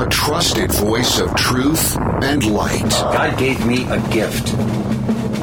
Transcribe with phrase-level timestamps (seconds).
[0.00, 2.88] a trusted voice of truth and light.
[2.88, 4.54] God gave me a gift.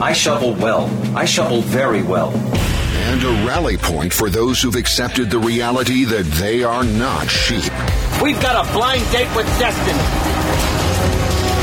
[0.01, 0.89] I shovel well.
[1.15, 2.31] I shovel very well.
[2.31, 7.71] And a rally point for those who've accepted the reality that they are not sheep.
[8.19, 9.99] We've got a blind date with destiny.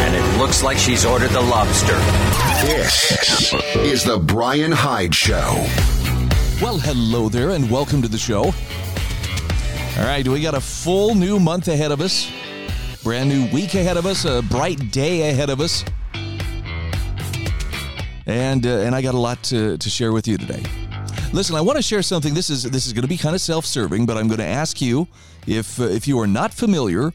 [0.04, 1.98] And it looks like she's ordered the lobster.
[2.64, 5.66] This is the Bryan Hyde Show.
[6.62, 8.44] Well, hello there, and welcome to the show.
[9.98, 12.30] All right, we got a full new month ahead of us,
[13.04, 15.84] brand new week ahead of us, a bright day ahead of us,
[18.26, 20.62] and uh, and I got a lot to, to share with you today.
[21.34, 22.32] Listen, I want to share something.
[22.32, 24.80] This is this is going to be kind of self-serving, but I'm going to ask
[24.80, 25.06] you
[25.46, 27.12] if uh, if you are not familiar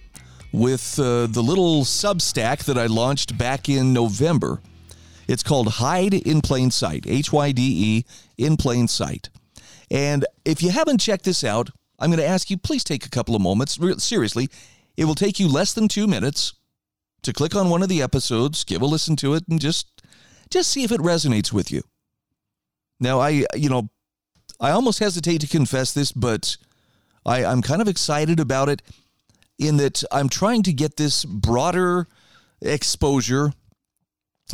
[0.53, 4.61] with uh, the little Substack that I launched back in November.
[5.27, 8.05] It's called Hide in Plain Sight, H Y D E
[8.37, 9.29] in Plain Sight.
[9.89, 13.09] And if you haven't checked this out, I'm going to ask you please take a
[13.09, 13.79] couple of moments.
[14.03, 14.49] Seriously,
[14.99, 16.53] it will take you less than 2 minutes
[17.23, 19.87] to click on one of the episodes, give a listen to it and just
[20.49, 21.83] just see if it resonates with you.
[22.99, 23.89] Now, I you know,
[24.59, 26.57] I almost hesitate to confess this, but
[27.25, 28.81] I, I'm kind of excited about it
[29.57, 32.07] in that I'm trying to get this broader
[32.61, 33.53] exposure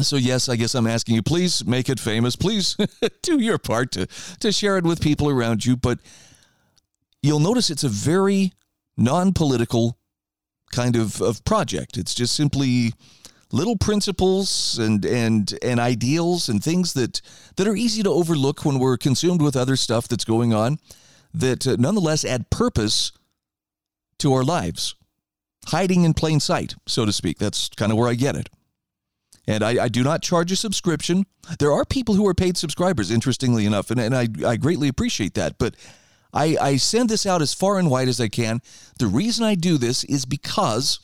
[0.03, 2.35] so yes, I guess I'm asking you, please make it famous.
[2.35, 2.75] Please
[3.21, 4.07] do your part to,
[4.41, 5.77] to share it with people around you.
[5.77, 5.99] But
[7.23, 8.51] you'll notice it's a very
[8.97, 9.97] non-political
[10.71, 11.97] kind of, of project.
[11.97, 12.93] It's just simply
[13.51, 17.21] little principles and and and ideals and things that
[17.55, 20.79] that are easy to overlook when we're consumed with other stuff that's going on
[21.33, 23.11] that uh, nonetheless add purpose
[24.19, 24.95] to our lives.
[25.67, 27.39] Hiding in plain sight, so to speak.
[27.39, 28.49] That's kind of where I get it.
[29.47, 31.25] And I, I, do not charge a subscription.
[31.59, 35.35] There are people who are paid subscribers, interestingly enough, and, and I, I greatly appreciate
[35.35, 35.57] that.
[35.57, 35.75] But
[36.35, 38.61] I, I send this out as far and wide as I can.
[38.99, 40.99] The reason I do this is because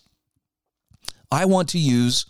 [1.32, 2.26] I want to use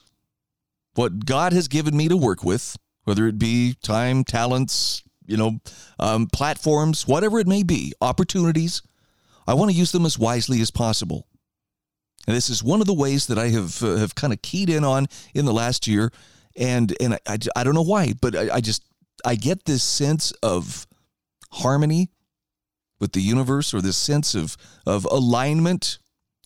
[0.94, 5.59] what God has given me to work with, whether it be time, talents, you know,
[6.00, 8.84] um, platforms, whatever it may be, opportunities.
[9.48, 11.28] I want to use them as wisely as possible.
[12.28, 14.70] And this is one of the ways that I have uh, have kind of keyed
[14.70, 16.12] in on in the last year,
[16.56, 18.84] and and I, I, I don't know why, but I, I just
[19.25, 20.86] I get this sense of
[21.52, 22.12] harmony
[23.01, 25.97] with the universe, or this sense of of alignment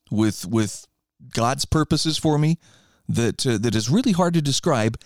[0.09, 0.87] with with
[1.29, 2.57] God's purposes for me
[3.07, 4.99] that uh, that is really hard to describe,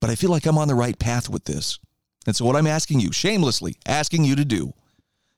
[0.00, 1.78] but I feel like I'm on the right path with this.
[2.26, 4.72] And so what I'm asking you, shamelessly asking you to do,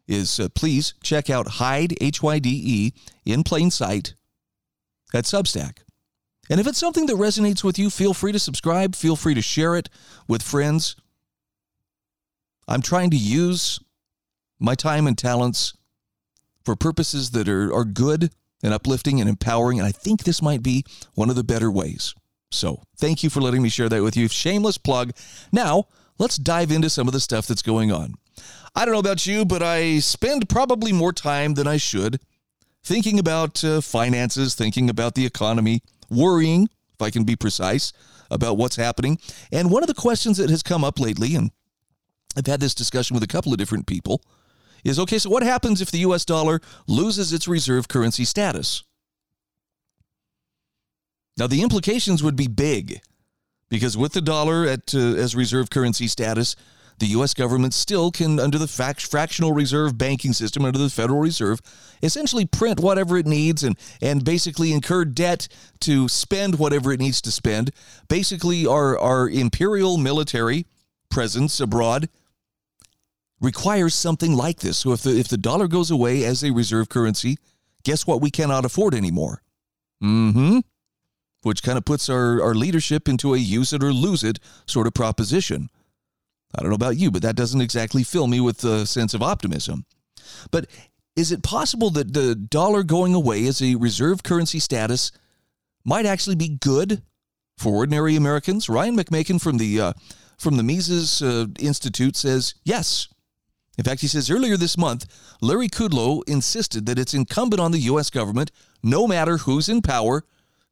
[0.07, 2.93] is uh, please check out hide H Y D E
[3.25, 4.15] in plain sight
[5.13, 5.79] at Substack.
[6.49, 9.43] And if it's something that resonates with you, feel free to subscribe, feel free to
[9.43, 9.89] share it
[10.29, 10.95] with friends.
[12.69, 13.81] I'm trying to use
[14.59, 15.75] my time and talents
[16.65, 18.31] for purposes that are, are good
[18.63, 19.79] and uplifting and empowering.
[19.79, 20.85] And I think this might be
[21.15, 22.15] one of the better ways.
[22.51, 24.29] So thank you for letting me share that with you.
[24.29, 25.13] Shameless plug.
[25.53, 25.85] Now,
[26.19, 28.15] let's dive into some of the stuff that's going on.
[28.75, 32.21] I don't know about you, but I spend probably more time than I should
[32.85, 37.93] thinking about uh, finances, thinking about the economy, worrying, if I can be precise,
[38.31, 39.19] about what's happening.
[39.51, 41.51] And one of the questions that has come up lately, and
[42.37, 44.23] I've had this discussion with a couple of different people,
[44.91, 48.83] is okay, so what happens if the US dollar loses its reserve currency status?
[51.39, 53.01] Now, the implications would be big
[53.69, 56.57] because with the dollar at uh, as reserve currency status,
[56.99, 57.35] the U.S.
[57.35, 61.61] government still can, under the fractional reserve banking system, under the Federal Reserve,
[62.03, 65.47] essentially print whatever it needs and, and basically incur debt
[65.81, 67.71] to spend whatever it needs to spend.
[68.09, 70.67] Basically, our, our imperial military
[71.11, 72.09] presence abroad
[73.41, 74.79] requires something like this.
[74.79, 77.37] So if the, if the dollar goes away as a reserve currency,
[77.85, 79.43] guess what we cannot afford anymore?
[80.03, 80.59] Mm hmm.
[81.43, 84.87] Which kind of puts our, our leadership into a use it or lose it sort
[84.87, 85.69] of proposition.
[86.55, 89.23] I don't know about you, but that doesn't exactly fill me with a sense of
[89.23, 89.85] optimism.
[90.51, 90.67] But
[91.15, 95.13] is it possible that the dollar going away as a reserve currency status
[95.85, 97.03] might actually be good
[97.59, 98.69] for ordinary Americans?
[98.69, 99.93] Ryan McMaken from the uh,
[100.39, 103.09] from the Mises uh, Institute says yes.
[103.79, 105.07] In fact, he says earlier this month,
[105.41, 108.11] Larry Kudlow insisted that it's incumbent on the U.S.
[108.11, 108.51] government,
[108.83, 110.25] no matter who's in power,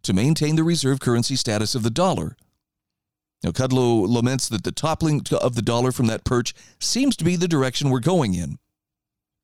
[0.02, 2.36] to maintain the reserve currency status of the dollar.
[3.42, 7.36] Now, Kudlow laments that the toppling of the dollar from that perch seems to be
[7.36, 8.58] the direction we're going in.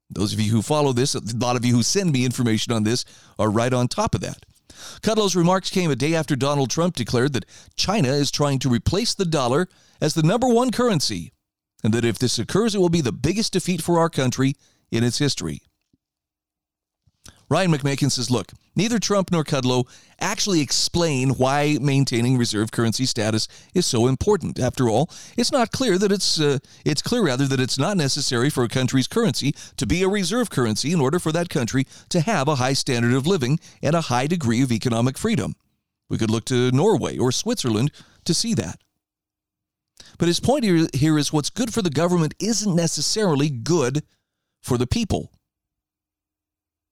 [0.08, 2.82] Those of you who follow this, a lot of you who send me information on
[2.82, 3.04] this,
[3.38, 4.44] are right on top of that.
[5.02, 7.44] Kudlow's remarks came a day after Donald Trump declared that
[7.76, 9.68] China is trying to replace the dollar
[10.00, 11.32] as the number one currency,
[11.82, 14.54] and that if this occurs, it will be the biggest defeat for our country
[14.90, 15.62] in its history.
[17.50, 19.88] Ryan McMaken says, look, neither Trump nor Kudlow
[20.20, 24.60] actually explain why maintaining reserve currency status is so important.
[24.60, 28.50] After all, it's not clear that it's uh, it's clear rather that it's not necessary
[28.50, 32.20] for a country's currency to be a reserve currency in order for that country to
[32.20, 35.56] have a high standard of living and a high degree of economic freedom.
[36.08, 37.90] We could look to Norway or Switzerland
[38.26, 38.78] to see that.
[40.18, 44.02] But his point here, here is what's good for the government isn't necessarily good
[44.62, 45.32] for the people.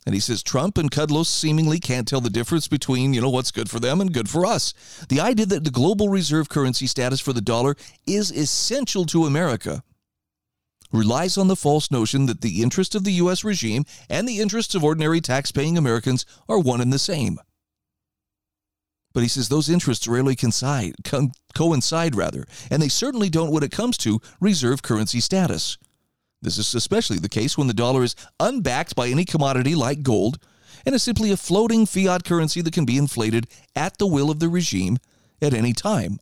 [0.07, 3.51] And he says Trump and Kudlow seemingly can't tell the difference between, you know, what's
[3.51, 4.73] good for them and good for us.
[5.09, 7.77] The idea that the global reserve currency status for the dollar
[8.07, 9.83] is essential to America
[10.93, 13.45] relies on the false notion that the interest of the U.S.
[13.45, 17.39] regime and the interests of ordinary tax-paying Americans are one and the same.
[19.19, 20.95] But he says those interests rarely coincide,
[21.53, 25.77] coincide rather, and they certainly don't when it comes to reserve currency status.
[26.41, 30.39] This is especially the case when the dollar is unbacked by any commodity like gold
[30.87, 34.39] and is simply a floating fiat currency that can be inflated at the will of
[34.39, 34.99] the regime
[35.43, 36.21] at any time.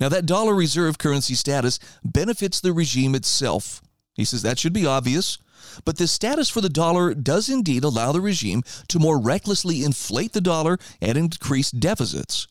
[0.00, 3.82] Now, that dollar reserve currency status benefits the regime itself.
[4.14, 5.36] He says that should be obvious,
[5.84, 10.32] but this status for the dollar does indeed allow the regime to more recklessly inflate
[10.32, 12.46] the dollar and increase deficits.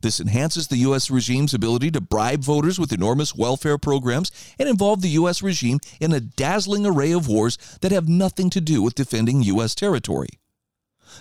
[0.00, 1.10] This enhances the U.S.
[1.10, 5.42] regime's ability to bribe voters with enormous welfare programs and involve the U.S.
[5.42, 9.74] regime in a dazzling array of wars that have nothing to do with defending U.S.
[9.74, 10.28] territory.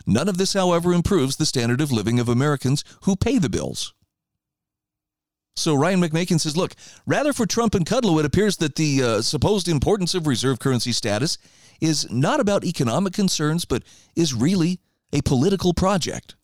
[0.06, 3.94] None of this, however, improves the standard of living of Americans who pay the bills.
[5.56, 6.74] So Ryan McMaken says, look,
[7.06, 10.92] rather for Trump and Kudlow, it appears that the uh, supposed importance of reserve currency
[10.92, 11.38] status
[11.80, 13.84] is not about economic concerns, but
[14.16, 14.80] is really
[15.12, 16.36] a political project.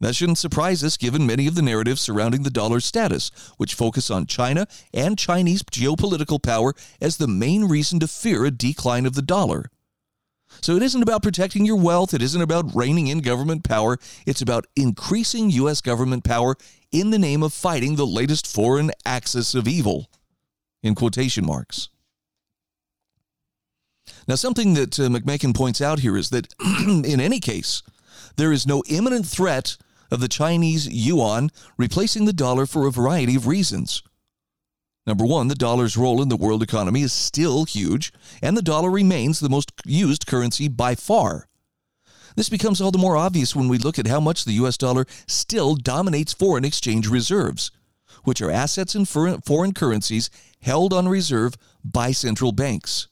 [0.00, 4.10] That shouldn't surprise us given many of the narratives surrounding the dollar's status, which focus
[4.10, 9.14] on China and Chinese geopolitical power as the main reason to fear a decline of
[9.14, 9.70] the dollar.
[10.60, 14.42] So it isn't about protecting your wealth, it isn't about reining in government power, it's
[14.42, 15.80] about increasing U.S.
[15.80, 16.56] government power
[16.90, 20.08] in the name of fighting the latest foreign axis of evil.
[20.82, 21.88] In quotation marks.
[24.28, 26.54] Now, something that uh, McMaken points out here is that
[26.86, 27.82] in any case,
[28.36, 29.76] there is no imminent threat
[30.10, 34.02] of the Chinese yuan replacing the dollar for a variety of reasons.
[35.06, 38.12] Number one, the dollar's role in the world economy is still huge,
[38.42, 41.46] and the dollar remains the most used currency by far.
[42.36, 45.04] This becomes all the more obvious when we look at how much the US dollar
[45.26, 47.70] still dominates foreign exchange reserves,
[48.24, 50.30] which are assets in foreign currencies
[50.62, 51.54] held on reserve
[51.84, 53.08] by central banks.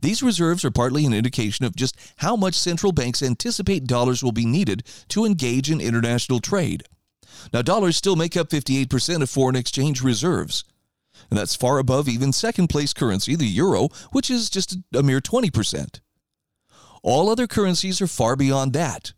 [0.00, 4.32] These reserves are partly an indication of just how much central banks anticipate dollars will
[4.32, 6.84] be needed to engage in international trade.
[7.52, 10.64] Now, dollars still make up 58% of foreign exchange reserves.
[11.30, 15.20] And that's far above even second place currency, the euro, which is just a mere
[15.20, 16.00] 20%.
[17.02, 19.12] All other currencies are far beyond that.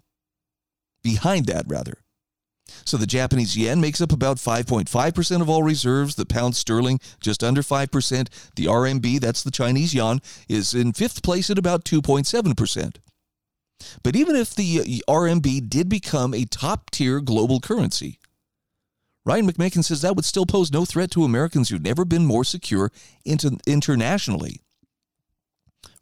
[1.03, 1.99] Behind that, rather.
[2.85, 7.45] So the Japanese yen makes up about 5.5% of all reserves, the pound sterling just
[7.45, 12.97] under 5%, the RMB, that's the Chinese yuan, is in fifth place at about 2.7%.
[14.03, 18.19] But even if the uh, RMB did become a top tier global currency,
[19.27, 22.45] Ryan McMaken says that would still pose no threat to Americans who've never been more
[22.45, 22.93] secure
[23.25, 24.61] internationally.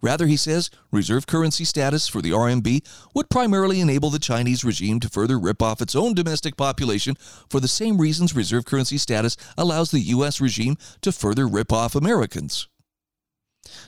[0.02, 5.00] Rather, he says, reserve currency status for the RMB would primarily enable the Chinese regime
[5.00, 7.16] to further rip off its own domestic population
[7.48, 10.38] for the same reasons reserve currency status allows the U.S.
[10.38, 12.68] regime to further rip off Americans.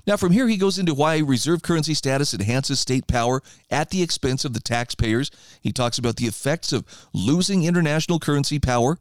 [0.07, 4.03] Now, from here, he goes into why reserve currency status enhances state power at the
[4.03, 5.31] expense of the taxpayers.
[5.61, 8.99] He talks about the effects of losing international currency power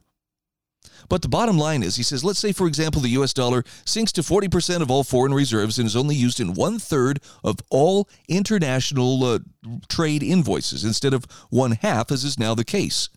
[1.08, 4.12] but the bottom line is, he says, let's say, for example, the US dollar sinks
[4.12, 8.08] to 40% of all foreign reserves and is only used in one third of all
[8.28, 9.38] international uh,
[9.88, 13.08] trade invoices instead of one half, as is now the case.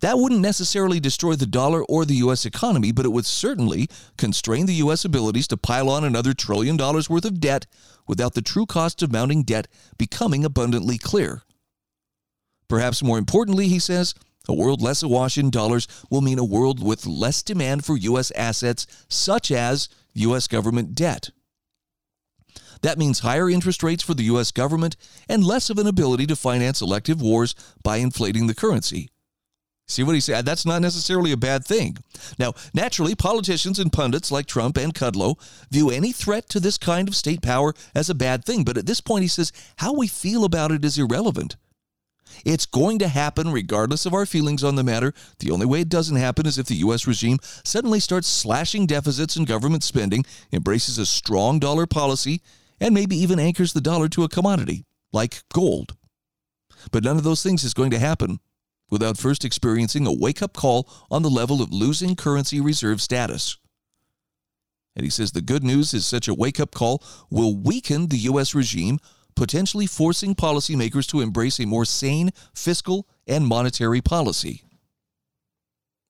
[0.00, 2.46] That wouldn't necessarily destroy the dollar or the U.S.
[2.46, 5.04] economy, but it would certainly constrain the U.S.
[5.04, 7.66] abilities to pile on another trillion dollars worth of debt
[8.06, 11.42] without the true cost of mounting debt becoming abundantly clear.
[12.68, 14.14] Perhaps more importantly, he says,
[14.48, 18.30] a world less awash in dollars will mean a world with less demand for U.S.
[18.32, 20.46] assets, such as U.S.
[20.48, 21.30] government debt.
[22.82, 24.50] That means higher interest rates for the U.S.
[24.50, 24.96] government
[25.28, 29.08] and less of an ability to finance elective wars by inflating the currency.
[29.88, 30.44] See what he said?
[30.44, 31.98] That's not necessarily a bad thing.
[32.38, 35.38] Now, naturally, politicians and pundits like Trump and Kudlow
[35.70, 38.64] view any threat to this kind of state power as a bad thing.
[38.64, 41.56] But at this point, he says how we feel about it is irrelevant.
[42.44, 45.12] It's going to happen regardless of our feelings on the matter.
[45.38, 47.06] The only way it doesn't happen is if the U.S.
[47.06, 52.42] regime suddenly starts slashing deficits and government spending, embraces a strong dollar policy,
[52.80, 55.96] and maybe even anchors the dollar to a commodity like gold.
[56.90, 58.40] But none of those things is going to happen
[58.90, 63.56] without first experiencing a wake up call on the level of losing currency reserve status.
[64.94, 68.18] And he says the good news is such a wake up call will weaken the
[68.18, 68.54] U.S.
[68.54, 68.98] regime,
[69.34, 74.62] potentially forcing policymakers to embrace a more sane fiscal and monetary policy.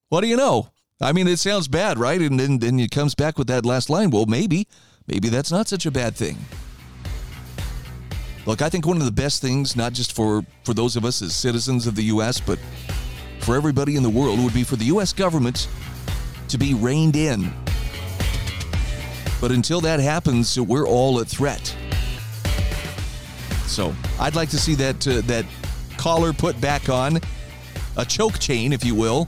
[0.09, 0.69] What do you know?
[1.01, 2.21] I mean, it sounds bad, right?
[2.21, 4.09] And then, then it comes back with that last line.
[4.09, 4.67] Well, maybe,
[5.07, 6.37] maybe that's not such a bad thing.
[8.45, 11.21] Look, I think one of the best things, not just for, for those of us
[11.21, 12.59] as citizens of the U.S., but
[13.39, 15.13] for everybody in the world, would be for the U.S.
[15.13, 15.67] government
[16.49, 17.51] to be reined in.
[19.39, 21.75] But until that happens, we're all at threat.
[23.67, 25.45] So I'd like to see that uh, that
[25.97, 27.19] collar put back on,
[27.97, 29.27] a choke chain, if you will.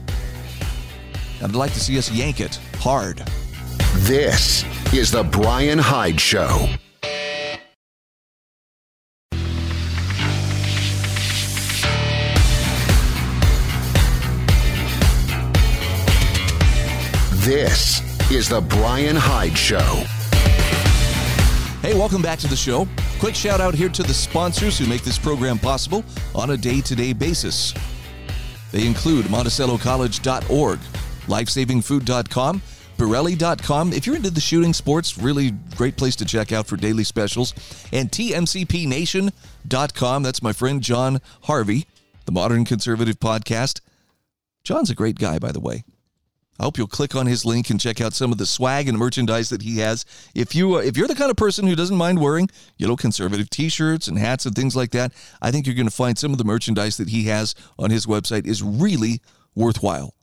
[1.42, 3.22] I'd like to see us yank it hard.
[4.00, 6.68] This is the Bryan Hyde Show.
[17.46, 20.04] This is the Bryan Hyde Show.
[21.86, 22.88] Hey, welcome back to the show.
[23.20, 26.80] Quick shout out here to the sponsors who make this program possible on a day
[26.80, 27.72] to day basis.
[28.72, 32.62] They include MonticelloCollege.org, LifesavingFood.com,
[32.98, 33.92] Bereli.com.
[33.92, 37.54] If you're into the shooting sports, really great place to check out for daily specials.
[37.92, 40.22] And TMCPNation.com.
[40.24, 41.86] That's my friend John Harvey,
[42.24, 43.80] the Modern Conservative Podcast.
[44.64, 45.84] John's a great guy, by the way.
[46.58, 48.96] I hope you'll click on his link and check out some of the swag and
[48.96, 50.04] merchandise that he has.
[50.34, 52.48] If you uh, if you're the kind of person who doesn't mind wearing,
[52.78, 55.94] you know, conservative t-shirts and hats and things like that, I think you're going to
[55.94, 59.20] find some of the merchandise that he has on his website is really
[59.54, 60.14] worthwhile.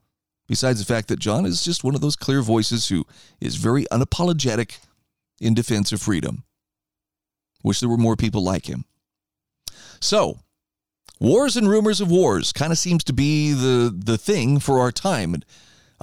[0.47, 3.05] Besides the fact that John is just one of those clear voices who
[3.39, 4.79] is very unapologetic
[5.39, 6.43] in defense of freedom.
[7.63, 8.85] Wish there were more people like him.
[9.99, 10.39] So,
[11.19, 14.91] wars and rumors of wars kind of seems to be the the thing for our
[14.91, 15.33] time.
[15.33, 15.45] And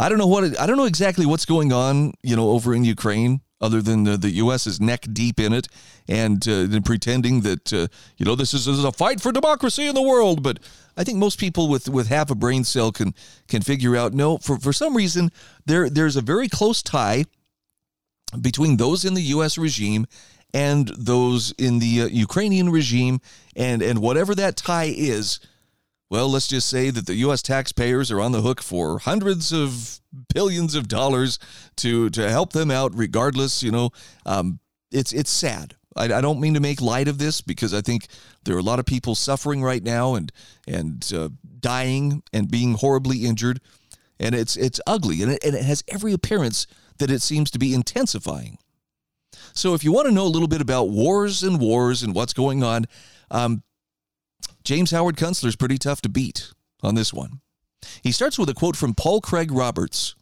[0.01, 2.85] I don't know what I don't know exactly what's going on, you know, over in
[2.85, 4.67] Ukraine, other than the, the U.S.
[4.67, 5.69] is neck deep in it
[6.09, 9.87] and uh, pretending that uh, you know this is, this is a fight for democracy
[9.87, 10.43] in the world.
[10.43, 10.59] But
[10.97, 13.15] I think most people with with half a brain cell can
[13.47, 15.31] can figure out no, for for some reason
[15.67, 17.25] there there's a very close tie
[18.41, 19.59] between those in the U.S.
[19.59, 20.07] regime
[20.55, 23.21] and those in the uh, Ukrainian regime,
[23.55, 25.41] and and whatever that tie is
[26.11, 27.41] well, let's just say that the U.S.
[27.41, 30.01] taxpayers are on the hook for hundreds of
[30.35, 31.39] billions of dollars
[31.77, 32.93] to to help them out.
[32.95, 33.91] Regardless, you know,
[34.27, 34.59] um,
[34.91, 35.77] it's it's sad.
[35.97, 38.07] I, I, don't mean to make light of this because I think
[38.45, 40.33] there are a lot of people suffering right now and
[40.67, 41.29] and uh,
[41.61, 43.61] dying and being horribly injured,
[44.19, 46.67] and it's it's ugly and it, and it has every appearance
[46.99, 48.59] that it seems to be intensifying.
[49.53, 52.33] So, if you want to know a little bit about wars and wars and what's
[52.33, 52.87] going on,
[53.31, 53.63] um,
[54.65, 57.41] James Howard Kunstler is pretty tough to beat on this one.
[58.03, 60.15] He starts with a quote from Paul Craig Roberts.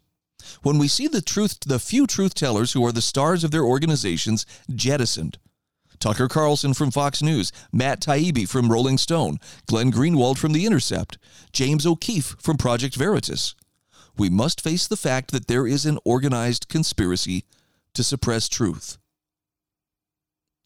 [0.62, 3.64] When we see the truth, the few truth tellers who are the stars of their
[3.64, 5.38] organizations jettisoned,
[5.98, 11.18] Tucker Carlson from Fox News, Matt Taibbi from Rolling Stone, Glenn Greenwald from The Intercept,
[11.52, 13.54] James O'Keefe from Project Veritas.
[14.16, 17.44] We must face the fact that there is an organized conspiracy
[17.94, 18.98] to suppress truth.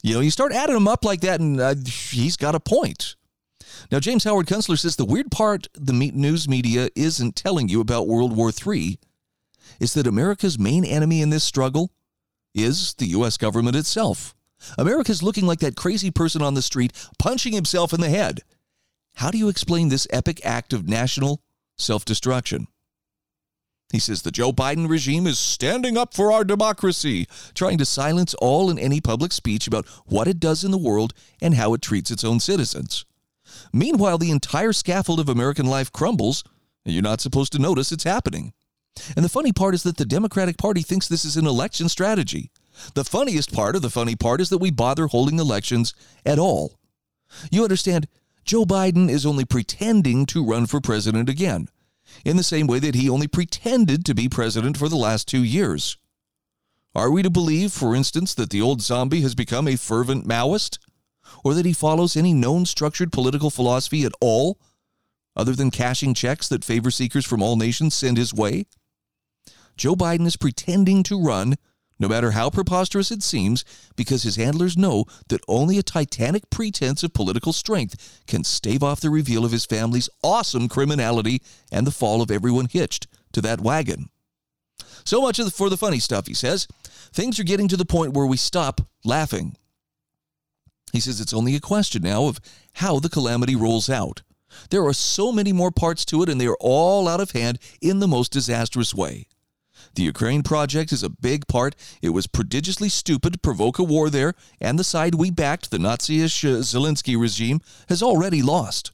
[0.03, 1.75] You know, you start adding them up like that, and uh,
[2.11, 3.17] he's got a point.
[3.91, 8.09] Now, James Howard Kunstler says the weird part the news media isn't telling you about
[8.09, 8.99] World War III
[9.81, 11.91] is that America's main enemy in this struggle
[12.55, 13.37] is the U.S.
[13.37, 14.35] government itself.
[14.79, 18.41] America's looking like that crazy person on the street punching himself in the head.
[19.17, 21.43] How do you explain this epic act of national
[21.77, 22.69] self destruction?
[23.93, 28.33] He says the Joe Biden regime is standing up for our democracy, trying to silence
[28.35, 31.13] all and any public speech about what it does in the world
[31.43, 33.05] and how it treats its own citizens.
[33.73, 36.45] Meanwhile, the entire scaffold of American life crumbles,
[36.85, 38.53] and you're not supposed to notice it's happening.
[39.17, 42.51] And the funny part is that the Democratic Party thinks this is an election strategy.
[42.95, 45.95] The funniest part of the funny part is that we bother holding elections
[46.25, 46.79] at all.
[47.51, 48.09] You understand,
[48.45, 51.69] Joe Biden is only pretending to run for president again,
[52.25, 55.43] in the same way that he only pretended to be president for the last two
[55.45, 55.97] years.
[56.95, 60.79] Are we to believe, for instance, that the old zombie has become a fervent Maoist?
[61.45, 64.59] Or that he follows any known structured political philosophy at all,
[65.35, 68.67] other than cashing checks that favor seekers from all nations send his way?
[69.77, 71.57] Joe Biden is pretending to run,
[71.99, 73.65] no matter how preposterous it seems,
[73.97, 79.01] because his handlers know that only a titanic pretense of political strength can stave off
[79.01, 83.61] the reveal of his family's awesome criminality and the fall of everyone hitched to that
[83.61, 84.09] wagon.
[85.05, 86.69] So much for the funny stuff, he says.
[87.13, 89.57] Things are getting to the point where we stop laughing.
[90.93, 92.39] He says it's only a question now of
[92.75, 94.23] how the calamity rolls out.
[94.69, 97.59] There are so many more parts to it, and they are all out of hand
[97.81, 99.27] in the most disastrous way.
[99.95, 101.75] The Ukraine project is a big part.
[102.03, 105.79] It was prodigiously stupid to provoke a war there, and the side we backed, the
[105.79, 108.93] Nazi-ish uh, Zelensky regime, has already lost.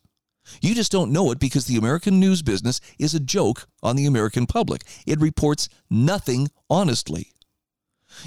[0.62, 4.06] You just don't know it because the American news business is a joke on the
[4.06, 4.82] American public.
[5.06, 7.32] It reports nothing honestly.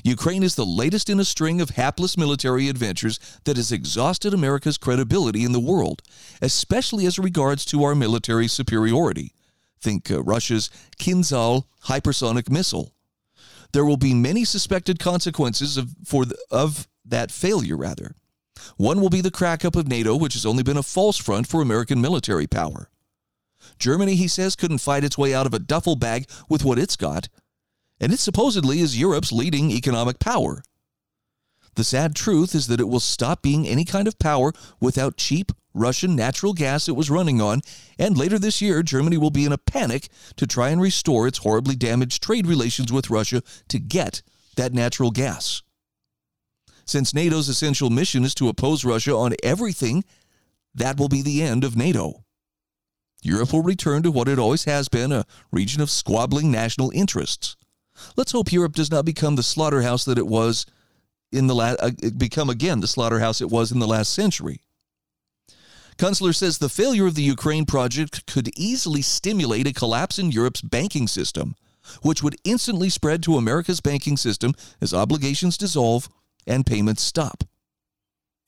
[0.03, 4.77] Ukraine is the latest in a string of hapless military adventures that has exhausted America's
[4.77, 6.01] credibility in the world,
[6.41, 9.33] especially as regards to our military superiority.
[9.79, 10.69] Think uh, Russia's
[10.99, 12.93] Kinzhal hypersonic missile.
[13.73, 18.15] There will be many suspected consequences of, for the, of that failure, rather.
[18.77, 21.47] One will be the crack up of NATO, which has only been a false front
[21.47, 22.89] for American military power.
[23.79, 26.95] Germany, he says, couldn't fight its way out of a duffel bag with what it's
[26.95, 27.29] got,
[28.01, 30.63] and it supposedly is Europe's leading economic power.
[31.75, 35.53] The sad truth is that it will stop being any kind of power without cheap
[35.73, 37.61] Russian natural gas it was running on,
[37.97, 41.37] and later this year, Germany will be in a panic to try and restore its
[41.37, 44.21] horribly damaged trade relations with Russia to get
[44.57, 45.61] that natural gas.
[46.85, 50.03] Since NATO's essential mission is to oppose Russia on everything,
[50.75, 52.25] that will be the end of NATO.
[53.23, 57.55] Europe will return to what it always has been a region of squabbling national interests.
[58.15, 60.65] Let's hope Europe does not become the slaughterhouse that it was
[61.31, 64.61] in the la- uh, become again the slaughterhouse it was in the last century.
[65.97, 70.61] Kunstler says the failure of the Ukraine project could easily stimulate a collapse in Europe's
[70.61, 71.55] banking system,
[72.01, 76.09] which would instantly spread to America's banking system as obligations dissolve
[76.47, 77.43] and payments stop.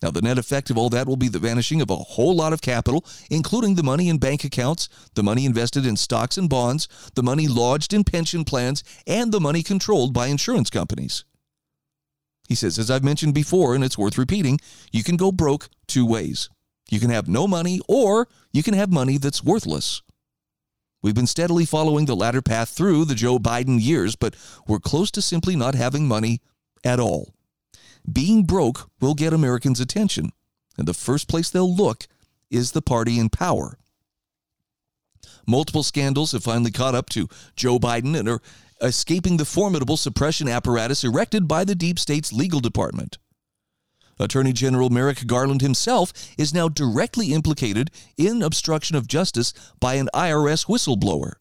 [0.04, 2.52] Now, the net effect of all that will be the vanishing of a whole lot
[2.52, 6.90] of capital, including the money in bank accounts, the money invested in stocks and bonds,
[7.16, 11.24] the money lodged in pension plans, and the money controlled by insurance companies.
[12.50, 14.60] He says, as I've mentioned before, and it's worth repeating,
[14.92, 16.50] you can go broke two ways.
[16.90, 20.02] You can have no money, or you can have money that's worthless.
[21.02, 24.36] We've been steadily following the latter path through the Joe Biden years, but
[24.68, 26.42] we're close to simply not having money
[26.84, 27.34] at all.
[28.12, 30.32] Being broke will get Americans' attention,
[30.78, 32.08] and the first place they'll look
[32.50, 33.78] is the party in power.
[35.48, 38.42] Multiple scandals have finally caught up to Joe Biden and are
[38.82, 43.18] escaping the formidable suppression apparatus erected by the deep state's legal department.
[44.20, 50.10] Attorney General Merrick Garland himself is now directly implicated in obstruction of justice by an
[50.13, 51.34] IRS whistleblower.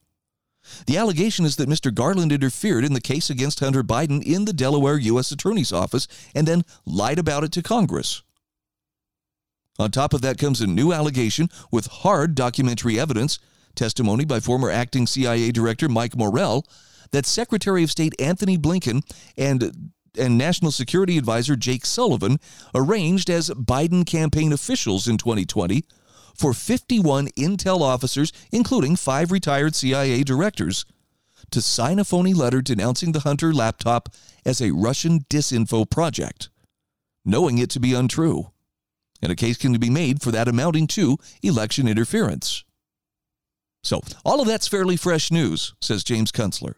[0.86, 1.92] The allegation is that Mr.
[1.92, 5.32] Garland interfered in the case against Hunter Biden in the Delaware U.S.
[5.32, 8.22] Attorney's Office and then lied about it to Congress.
[9.78, 13.38] On top of that comes a new allegation with hard documentary evidence,
[13.74, 16.66] testimony by former acting CIA Director Mike Morell,
[17.10, 19.02] that Secretary of State Antony Blinken
[19.36, 22.38] and and National Security Advisor Jake Sullivan
[22.74, 25.84] arranged as Biden campaign officials in 2020
[26.34, 30.84] for 51 intel officers, including five retired CIA directors,
[31.50, 34.08] to sign a phony letter denouncing the Hunter laptop
[34.44, 36.48] as a Russian disinfo project,
[37.24, 38.50] knowing it to be untrue.
[39.20, 42.64] And a case can be made for that amounting to election interference.
[43.84, 46.74] So, all of that's fairly fresh news, says James Kunstler.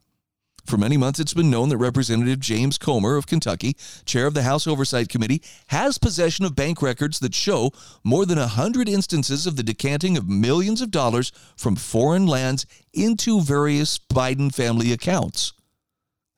[0.65, 4.45] For many months, it's been known that Representative James Comer of Kentucky, chair of the
[4.45, 7.71] House Oversight Committee, has possession of bank records that show
[8.03, 13.43] more than 100 instances of the decanting of millions of dollars from foreign lands into
[13.43, 15.53] various Biden family accounts.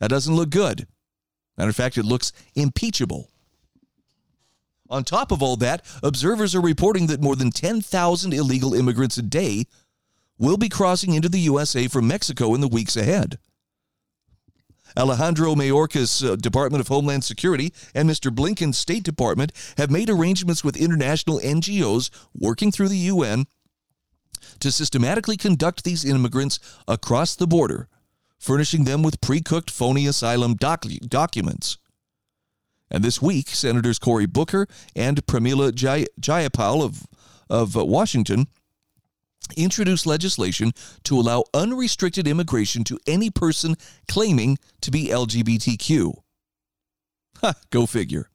[0.00, 0.88] That doesn't look good.
[1.56, 3.30] Matter of fact, it looks impeachable.
[4.90, 9.22] On top of all that, observers are reporting that more than 10,000 illegal immigrants a
[9.22, 9.66] day
[10.38, 13.38] will be crossing into the USA from Mexico in the weeks ahead.
[14.96, 18.34] Alejandro Mayorkas' uh, Department of Homeland Security and Mr.
[18.34, 23.46] Blinken's State Department have made arrangements with international NGOs working through the UN
[24.60, 27.88] to systematically conduct these immigrants across the border,
[28.38, 31.78] furnishing them with pre cooked phony asylum doc- documents.
[32.90, 37.06] And this week, Senators Cory Booker and Pramila Jay- Jayapal of,
[37.50, 38.46] of uh, Washington
[39.56, 40.72] introduced legislation
[41.04, 43.76] to allow unrestricted immigration to any person
[44.08, 46.14] claiming to be LGBTQ.
[47.42, 48.30] Ha, go figure.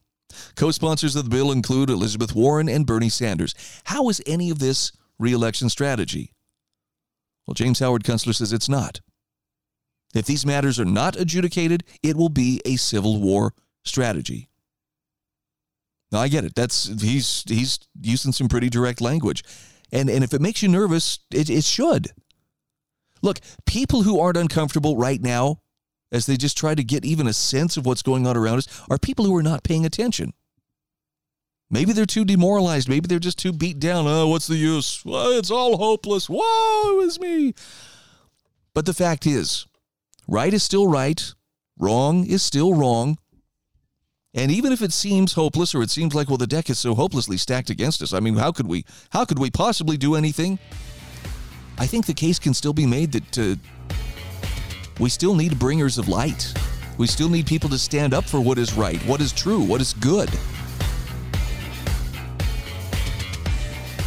[0.55, 3.53] Co sponsors of the bill include Elizabeth Warren and Bernie Sanders.
[3.85, 6.33] How is any of this reelection strategy?
[7.45, 9.01] Well, James Howard Kunstler says it's not.
[10.13, 14.49] If these matters are not adjudicated, it will be a civil war strategy.
[16.11, 16.55] Now I get it.
[16.55, 19.43] That's he's he's using some pretty direct language.
[19.91, 22.07] And, and if it makes you nervous, it, it should.
[23.21, 25.61] Look, people who aren't uncomfortable right now,
[26.11, 28.83] as they just try to get even a sense of what's going on around us,
[28.89, 30.33] are people who are not paying attention.
[31.69, 32.89] Maybe they're too demoralized.
[32.89, 34.05] Maybe they're just too beat down.
[34.05, 35.03] Oh, what's the use?
[35.05, 36.29] Well, it's all hopeless.
[36.29, 37.53] Woe is me.
[38.73, 39.65] But the fact is,
[40.27, 41.33] right is still right,
[41.79, 43.17] wrong is still wrong.
[44.33, 46.95] And even if it seems hopeless or it seems like well the deck is so
[46.95, 50.57] hopelessly stacked against us, I mean, how could we how could we possibly do anything?
[51.77, 53.55] I think the case can still be made that uh,
[54.99, 56.53] we still need bringers of light.
[56.97, 59.81] We still need people to stand up for what is right, what is true, what
[59.81, 60.29] is good.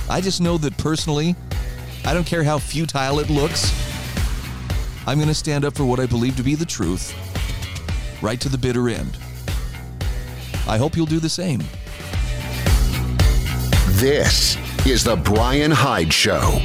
[0.09, 1.35] I just know that personally,
[2.05, 3.73] I don't care how futile it looks,
[5.07, 7.15] I'm going to stand up for what I believe to be the truth,
[8.23, 9.19] right to the bitter end.
[10.67, 11.63] I hope you'll do the same.
[14.01, 16.61] This is The Bryan Hyde Show.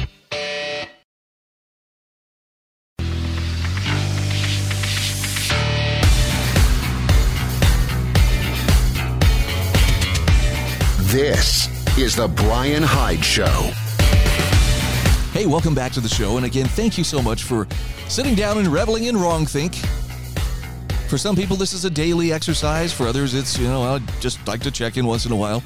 [11.10, 13.70] This is The Bryan Hyde Show.
[15.32, 16.36] Hey, welcome back to the show.
[16.36, 17.68] And again, thank you so much for
[18.08, 19.76] sitting down and reveling in wrong think.
[21.10, 22.92] For some people, this is a daily exercise.
[22.92, 25.60] For others, it's, you know, I'd just like to check in once in a while,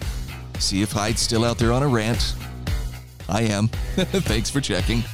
[0.59, 2.35] see if Hyde's still out there on a rant.
[3.29, 3.69] I am.
[3.97, 5.05] Thanks for checking.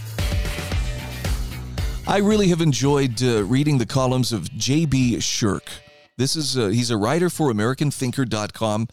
[2.07, 5.16] I really have enjoyed uh, reading the columns of J.B.
[5.16, 5.66] Shurk.
[6.16, 8.87] This is uh, he's a writer for AmericanThinker.com,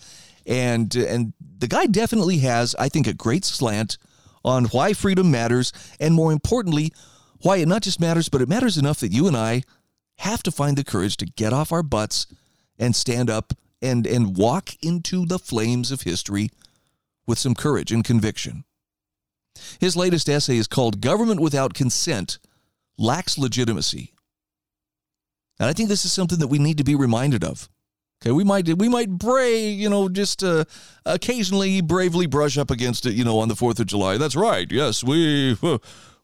[0.47, 3.99] and uh, and the guy definitely has, I think, a great slant
[4.43, 6.93] on why freedom matters, and more importantly,
[7.43, 9.61] why it not just matters, but it matters enough that you and I
[10.19, 12.27] have to find the courage to get off our butts
[12.77, 16.49] and stand up and, and walk into the flames of history
[17.25, 18.63] with some courage and conviction.
[19.79, 22.39] His latest essay is called Government Without Consent
[22.97, 24.13] Lacks Legitimacy.
[25.59, 27.69] And I think this is something that we need to be reminded of.
[28.21, 30.65] Okay, we might we might brave, you know, just uh,
[31.05, 34.17] occasionally bravely brush up against it, you know, on the Fourth of July.
[34.17, 34.71] That's right.
[34.71, 35.55] Yes, we,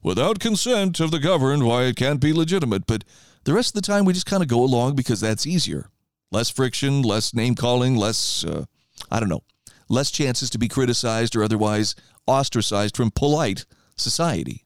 [0.01, 2.87] without consent of the governed, why it can't be legitimate.
[2.87, 3.03] But
[3.43, 5.89] the rest of the time, we just kind of go along because that's easier.
[6.31, 8.65] Less friction, less name calling, less, uh,
[9.11, 9.43] I don't know,
[9.89, 14.65] less chances to be criticized or otherwise ostracized from polite society.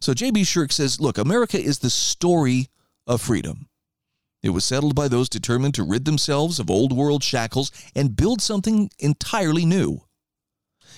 [0.00, 0.42] So J.B.
[0.42, 2.68] Shurk says, look, America is the story
[3.06, 3.68] of freedom.
[4.42, 8.42] It was settled by those determined to rid themselves of old world shackles and build
[8.42, 10.02] something entirely new.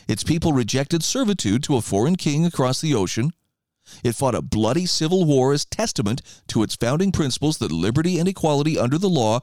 [0.08, 3.32] Its people rejected servitude to a foreign king across the ocean,
[4.02, 8.28] it fought a bloody civil war as testament to its founding principles that liberty and
[8.28, 9.40] equality under the law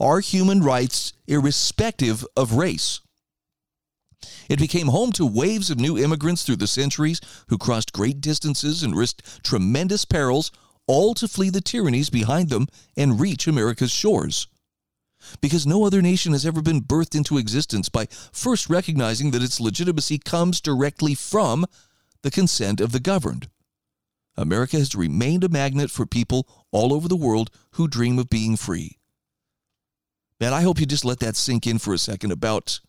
[0.00, 3.00] are human rights irrespective of race.
[4.48, 8.82] It became home to waves of new immigrants through the centuries who crossed great distances
[8.82, 10.50] and risked tremendous perils,
[10.86, 14.46] all to flee the tyrannies behind them and reach America's shores.
[15.40, 19.60] Because no other nation has ever been birthed into existence by first recognizing that its
[19.60, 21.66] legitimacy comes directly from
[22.22, 23.48] the consent of the governed.
[24.36, 28.56] America has remained a magnet for people all over the world who dream of being
[28.56, 28.98] free.
[30.40, 32.80] Man, I hope you just let that sink in for a second about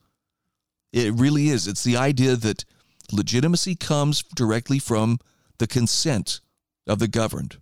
[0.94, 1.68] it really is.
[1.68, 2.65] It's the idea that
[3.12, 5.20] legitimacy comes directly from
[5.58, 6.42] the consent
[6.88, 7.58] of the governed.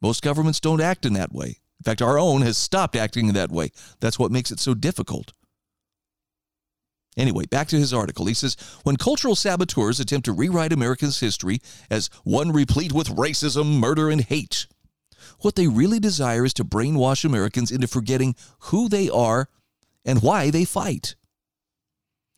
[0.00, 1.58] Most governments don't act in that way.
[1.80, 3.70] In fact, our own has stopped acting in that way.
[4.00, 5.32] That's what makes it so difficult.
[7.16, 8.26] Anyway, back to his article.
[8.26, 13.78] He says When cultural saboteurs attempt to rewrite America's history as one replete with racism,
[13.78, 14.66] murder, and hate,
[15.40, 19.48] what they really desire is to brainwash Americans into forgetting who they are
[20.04, 21.16] and why they fight.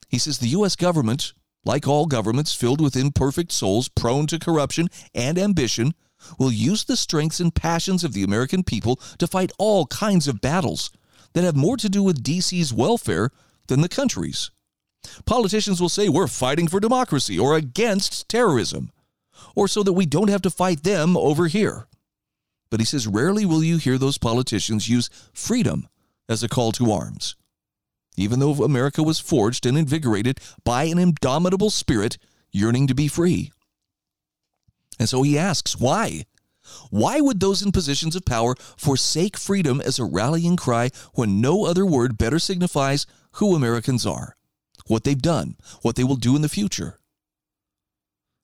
[0.09, 0.77] He says the U.S.
[0.77, 1.33] government,
[1.65, 5.95] like all governments filled with imperfect souls prone to corruption and ambition,
[6.39, 10.41] will use the strengths and passions of the American people to fight all kinds of
[10.41, 10.91] battles
[11.35, 13.31] that have more to do with DC's welfare
[13.69, 14.51] than the country's.
[15.25, 18.91] Politicians will say we're fighting for democracy or against terrorism,
[19.55, 21.87] or so that we don't have to fight them over here.
[22.71, 25.89] But he says rarely will you hear those politicians use freedom
[26.29, 27.37] as a call to arms.
[28.17, 32.19] Even though America was forged and invigorated by an indomitable spirit
[32.51, 33.53] yearning to be free.
[34.99, 36.25] And so he asks, why?
[36.91, 41.65] Why would those in positions of power forsake freedom as a rallying cry when no
[41.65, 44.37] other word better signifies who Americans are?
[44.87, 46.99] What they've done, what they will do in the future?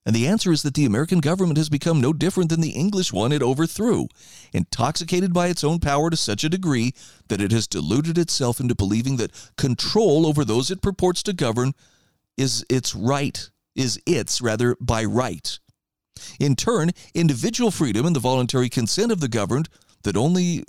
[0.05, 3.13] And the answer is that the American government has become no different than the English
[3.13, 4.07] one it overthrew,
[4.53, 6.93] intoxicated by its own power to such a degree
[7.27, 11.73] that it has deluded itself into believing that control over those it purports to govern
[12.37, 15.59] is its right, is its rather by right.
[16.39, 19.69] In turn, individual freedom and the voluntary consent of the governed
[20.03, 20.63] that only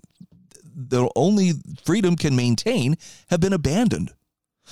[0.75, 1.53] the only
[1.85, 2.97] freedom can maintain
[3.29, 4.13] have been abandoned.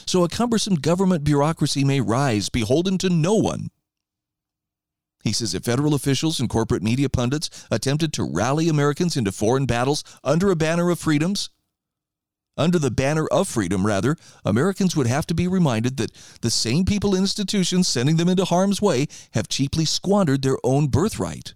[0.06, 3.70] So a cumbersome government bureaucracy may rise, beholden to no one.
[5.24, 9.66] He says if federal officials and corporate media pundits attempted to rally Americans into foreign
[9.66, 11.50] battles under a banner of freedoms,
[12.56, 16.84] under the banner of freedom, rather, Americans would have to be reminded that the same
[16.84, 21.54] people and institutions sending them into harm's way have cheaply squandered their own birthright.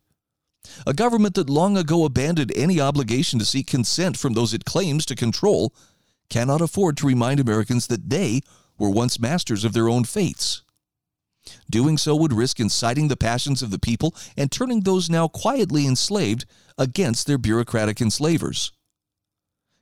[0.87, 5.05] A government that long ago abandoned any obligation to seek consent from those it claims
[5.07, 5.75] to control
[6.33, 8.41] cannot afford to remind Americans that they
[8.79, 10.63] were once masters of their own fates.
[11.69, 15.87] Doing so would risk inciting the passions of the people and turning those now quietly
[15.87, 16.47] enslaved
[16.79, 18.73] against their bureaucratic enslavers.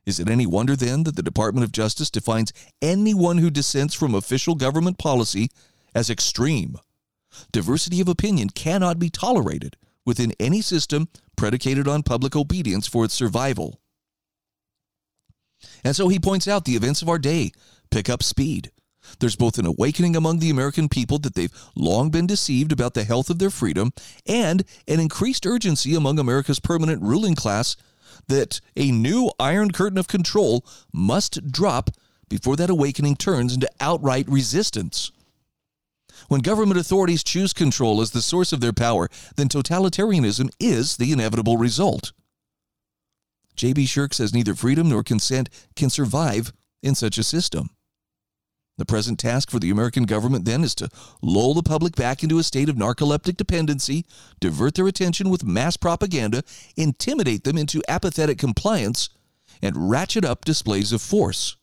[0.05, 4.13] Is it any wonder then that the Department of Justice defines anyone who dissents from
[4.13, 5.51] official government policy
[5.95, 6.77] as extreme?
[7.53, 13.13] Diversity of opinion cannot be tolerated within any system predicated on public obedience for its
[13.13, 13.80] survival.
[15.83, 17.51] And so he points out the events of our day
[17.89, 18.71] pick up speed.
[19.19, 23.03] There's both an awakening among the American people that they've long been deceived about the
[23.03, 23.91] health of their freedom,
[24.25, 27.75] and an increased urgency among America's permanent ruling class
[28.27, 31.89] that a new iron curtain of control must drop
[32.29, 35.11] before that awakening turns into outright resistance.
[36.27, 41.11] When government authorities choose control as the source of their power, then totalitarianism is the
[41.11, 42.13] inevitable result.
[43.55, 43.85] J.B.
[43.85, 47.69] Shurk says neither freedom nor consent can survive in such a system.
[48.77, 50.89] The present task for the American government then is to
[51.21, 54.05] lull the public back into a state of narcoleptic dependency,
[54.39, 56.43] divert their attention with mass propaganda,
[56.75, 59.09] intimidate them into apathetic compliance,
[59.61, 61.57] and ratchet up displays of force.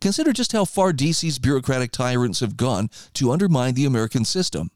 [0.00, 4.70] Consider just how far DC's bureaucratic tyrants have gone to undermine the American system.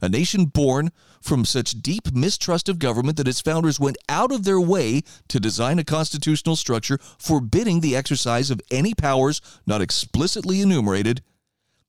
[0.00, 4.44] A nation born from such deep mistrust of government that its founders went out of
[4.44, 10.60] their way to design a constitutional structure forbidding the exercise of any powers not explicitly
[10.60, 11.22] enumerated,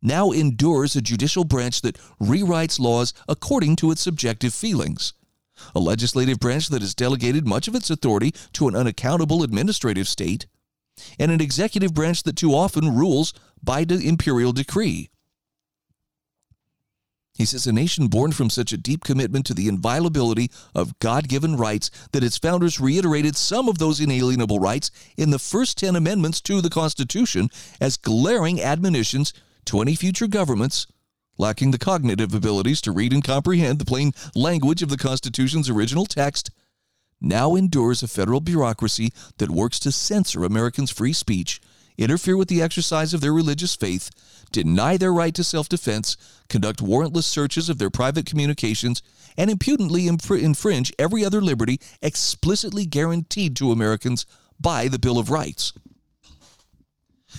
[0.01, 5.13] now endures a judicial branch that rewrites laws according to its subjective feelings.
[5.73, 10.47] A legislative branch that has delegated much of its authority to an unaccountable administrative state,
[11.17, 15.09] and an executive branch that too often rules by the imperial decree.
[17.33, 21.27] He says a nation born from such a deep commitment to the inviolability of God
[21.27, 25.95] given rights that its founders reiterated some of those inalienable rights in the first 10
[25.95, 27.49] amendments to the Constitution
[27.81, 29.33] as glaring admonitions
[29.65, 30.85] to any future governments
[31.37, 36.05] lacking the cognitive abilities to read and comprehend the plain language of the Constitution's original
[36.05, 36.51] text
[37.19, 41.61] now endures a federal bureaucracy that works to censor Americans' free speech,
[41.97, 44.10] interfere with the exercise of their religious faith,
[44.51, 46.17] deny their right to self defense,
[46.49, 49.01] conduct warrantless searches of their private communications,
[49.38, 54.25] and impudently infringe every other liberty explicitly guaranteed to Americans
[54.60, 55.73] by the Bill of Rights.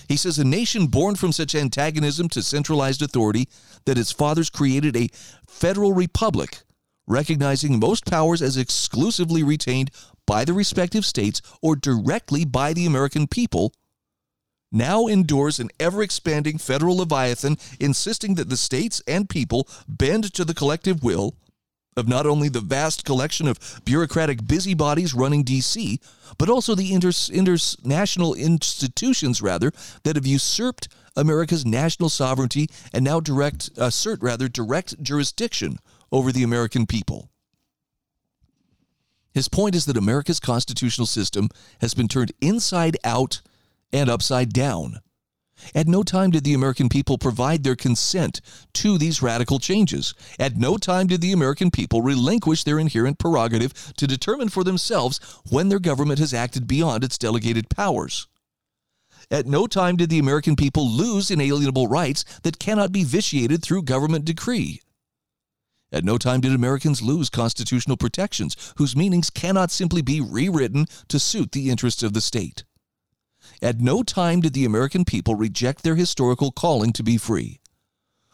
[0.09, 3.47] He says a nation born from such antagonism to centralized authority
[3.85, 5.09] that its fathers created a
[5.47, 6.63] federal republic
[7.07, 9.91] recognizing most powers as exclusively retained
[10.25, 13.73] by the respective states or directly by the American people,
[14.75, 20.43] now endures an ever expanding federal leviathan insisting that the states and people bend to
[20.43, 21.35] the collective will
[21.97, 25.99] of not only the vast collection of bureaucratic busybodies running DC,
[26.37, 29.71] but also the inter- international institutions, rather,
[30.03, 35.77] that have usurped America's national sovereignty and now direct assert rather direct jurisdiction
[36.11, 37.29] over the American people.
[39.33, 41.49] His point is that America's constitutional system
[41.81, 43.41] has been turned inside out
[43.91, 44.99] and upside down.
[45.73, 48.41] At no time did the American people provide their consent
[48.73, 50.13] to these radical changes.
[50.37, 55.19] At no time did the American people relinquish their inherent prerogative to determine for themselves
[55.49, 58.27] when their government has acted beyond its delegated powers.
[59.31, 63.83] At no time did the American people lose inalienable rights that cannot be vitiated through
[63.83, 64.81] government decree.
[65.91, 71.17] At no time did Americans lose constitutional protections whose meanings cannot simply be rewritten to
[71.17, 72.65] suit the interests of the state.
[73.61, 77.59] At no time did the American people reject their historical calling to be free.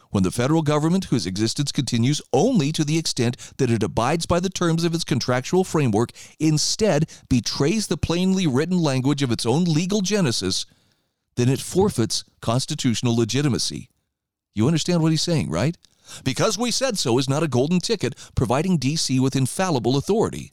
[0.09, 4.41] When the federal government, whose existence continues only to the extent that it abides by
[4.41, 9.63] the terms of its contractual framework, instead betrays the plainly written language of its own
[9.63, 10.65] legal genesis,
[11.35, 13.89] then it forfeits constitutional legitimacy.
[14.53, 15.77] You understand what he's saying, right?
[16.25, 20.51] Because we said so is not a golden ticket providing DC with infallible authority.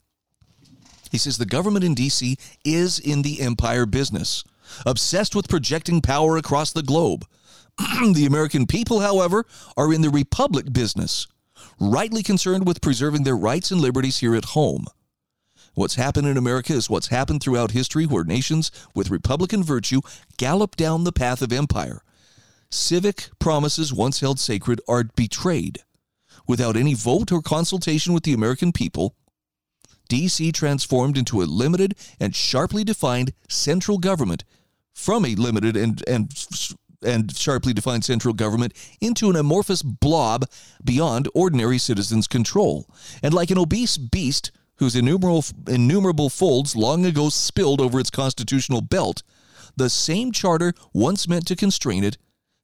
[1.11, 4.43] He says the government in DC is in the empire business,
[4.85, 7.25] obsessed with projecting power across the globe.
[8.13, 9.45] the American people, however,
[9.77, 11.27] are in the republic business,
[11.79, 14.85] rightly concerned with preserving their rights and liberties here at home.
[15.75, 20.01] What's happened in America is what's happened throughout history where nations with Republican virtue
[20.37, 22.01] gallop down the path of empire.
[22.69, 25.79] Civic promises once held sacred are betrayed.
[26.47, 29.15] Without any vote or consultation with the American people,
[30.09, 34.43] DC transformed into a limited and sharply defined central government
[34.99, 36.31] from a limited and, and
[37.01, 40.45] and sharply defined central government into an amorphous blob
[40.83, 42.85] beyond ordinary citizens' control.
[43.23, 48.81] And like an obese beast whose innumerable, innumerable folds long ago spilled over its constitutional
[48.81, 49.23] belt,
[49.77, 52.17] the same charter once meant to constrain it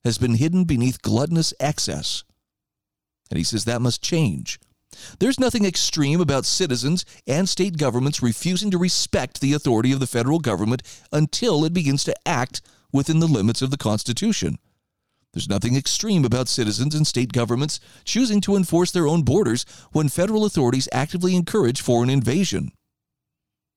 [0.03, 2.25] has been hidden beneath gluttonous excess.
[3.29, 4.59] And he says that must change.
[5.19, 10.07] There's nothing extreme about citizens and state governments refusing to respect the authority of the
[10.07, 14.57] federal government until it begins to act within the limits of the Constitution.
[15.33, 20.07] There's nothing extreme about citizens and state governments choosing to enforce their own borders when
[20.07, 22.71] federal authorities actively encourage foreign invasion.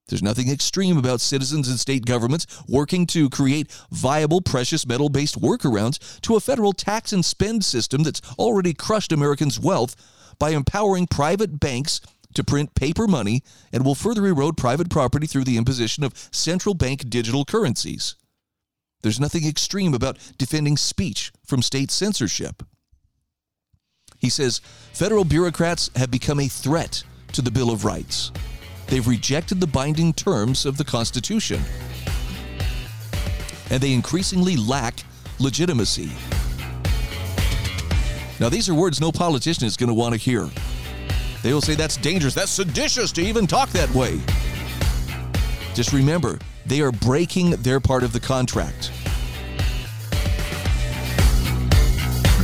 [0.09, 5.41] There's nothing extreme about citizens and state governments working to create viable precious metal based
[5.41, 9.97] workarounds to a federal tax and spend system that's already crushed Americans' wealth
[10.39, 12.01] by empowering private banks
[12.35, 16.75] to print paper money and will further erode private property through the imposition of central
[16.75, 18.15] bank digital currencies.
[19.03, 22.63] There's nothing extreme about defending speech from state censorship.
[24.19, 24.61] He says
[24.93, 28.33] federal bureaucrats have become a threat to the Bill of Rights.
[28.89, 31.63] They've rejected the binding terms of the Constitution.
[33.71, 35.05] And they increasingly lack
[35.39, 36.11] legitimacy.
[38.41, 40.49] Now, these are words no politician is going to want to hear.
[41.43, 44.21] They will say that's dangerous, that's seditious to even talk that way.
[45.75, 48.93] Just remember, they are breaking their part of the contract.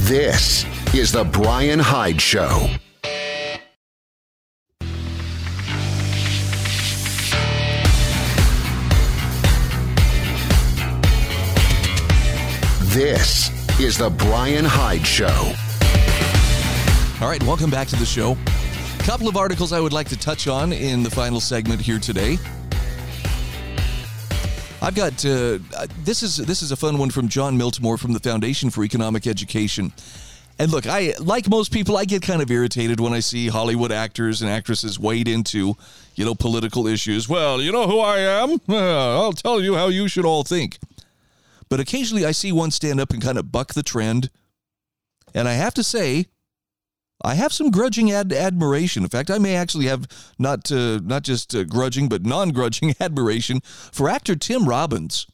[0.09, 2.69] This is The Bryan Hyde Show.
[12.93, 15.55] This is The Bryan Hyde Show.
[17.21, 18.37] All right, welcome back to the show.
[18.99, 22.01] A couple of articles I would like to touch on in the final segment here
[22.01, 22.39] today.
[24.83, 25.59] I've got uh,
[26.01, 29.29] this is this is a fun one from Jon Miltimore from the Foundation for Economic
[29.29, 29.93] Education.
[30.59, 33.93] And look, I like most people, I get kind of irritated when I see Hollywood
[33.93, 35.77] actors and actresses wade into,
[36.17, 37.29] you know, political issues.
[37.29, 38.61] Well, you know who I am?
[38.69, 40.79] I'll tell you how you should all think.
[41.69, 44.31] But occasionally I see one stand up and kind of buck the trend.
[45.33, 46.27] And I have to say,
[47.23, 49.03] I have some grudging ad- admiration.
[49.03, 50.07] In fact, I may actually have
[50.39, 55.27] not uh, not just uh, grudging, but non-grudging admiration for actor Tim Robbins,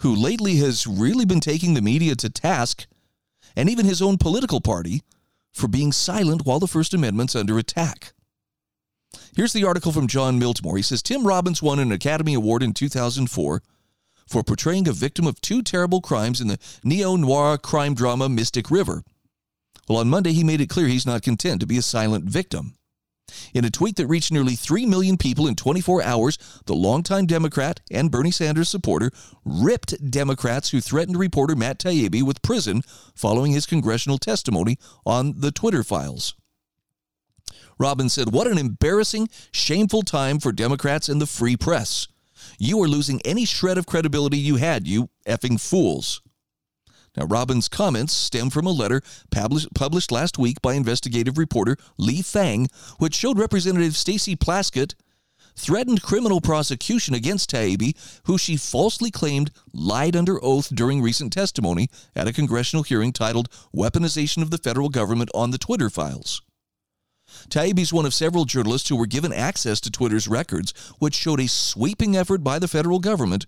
[0.00, 2.86] who lately has really been taking the media to task,
[3.54, 5.02] and even his own political party,
[5.52, 8.14] for being silent while the First Amendment's under attack.
[9.36, 10.76] Here's the article from Jon Miltimore.
[10.76, 13.62] He says Tim Robbins won an Academy Award in 2004
[14.26, 18.70] for portraying a victim of two terrible crimes in the neo noir crime drama Mystic
[18.70, 19.02] River.
[19.88, 22.76] Well, on Monday, he made it clear he's not content to be a silent victim.
[23.54, 27.80] In a tweet that reached nearly 3 million people in 24 hours, the longtime Democrat
[27.90, 29.10] and Bernie Sanders supporter
[29.44, 32.82] ripped Democrats who threatened reporter Matt Taibbi with prison
[33.14, 36.34] following his congressional testimony on the Twitter files.
[37.78, 42.08] Robin said, What an embarrassing, shameful time for Democrats and the free press.
[42.58, 46.21] You are losing any shred of credibility you had, you effing fools.
[47.16, 52.22] Now, Robbins' comments stem from a letter published, published last week by investigative reporter Lee
[52.22, 54.94] Fang, which showed Representative Stacey Plaskett
[55.54, 57.94] threatened criminal prosecution against Taibbi,
[58.24, 63.50] who she falsely claimed lied under oath during recent testimony at a congressional hearing titled
[63.76, 66.40] Weaponization of the Federal Government on the Twitter Files.
[67.54, 71.48] Is one of several journalists who were given access to Twitter's records, which showed a
[71.48, 73.46] sweeping effort by the federal government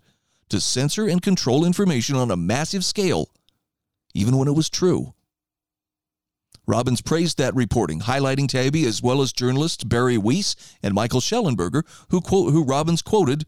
[0.50, 3.30] to censor and control information on a massive scale
[4.14, 5.14] even when it was true.
[6.66, 11.82] Robbins praised that reporting, highlighting Taibbi as well as journalists Bari Weiss and Michael Shellenberger,
[12.08, 13.44] who, quote, who Robbins quoted,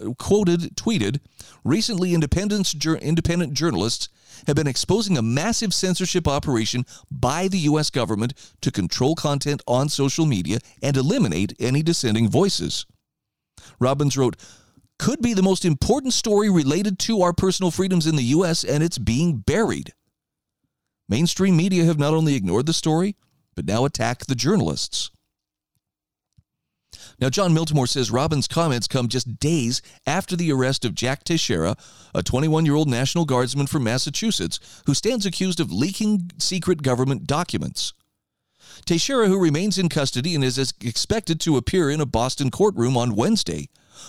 [0.00, 1.20] uh, quoted, tweeted,
[1.62, 4.08] recently independent journalists
[4.46, 7.90] have been exposing a massive censorship operation by the U.S.
[7.90, 12.84] government to control content on social media and eliminate any dissenting voices.
[13.78, 14.36] Robbins wrote,
[14.98, 18.82] could be the most important story related to our personal freedoms in the U.S., and
[18.82, 19.92] it's being buried.
[21.08, 23.16] Mainstream media have not only ignored the story,
[23.54, 25.10] but now attack the journalists.
[27.18, 31.76] Now, Jon Miltimore says Robbins' comments come just days after the arrest of Jack Teixeira,
[32.14, 37.26] a 21 year old National Guardsman from Massachusetts who stands accused of leaking secret government
[37.26, 37.94] documents.
[38.84, 43.16] Teixeira, who remains in custody and is expected to appear in a Boston courtroom on
[43.16, 43.68] Wednesday,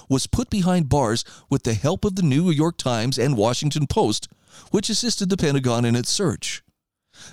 [0.09, 4.27] was put behind bars with the help of the New York Times and Washington Post,
[4.71, 6.61] which assisted the Pentagon in its search.